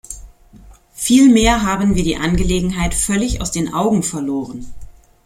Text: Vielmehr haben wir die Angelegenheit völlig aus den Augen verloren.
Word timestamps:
Vielmehr 0.95 1.61
haben 1.61 1.93
wir 1.93 2.03
die 2.03 2.15
Angelegenheit 2.15 2.95
völlig 2.95 3.39
aus 3.39 3.51
den 3.51 3.71
Augen 3.71 4.01
verloren. 4.01 4.73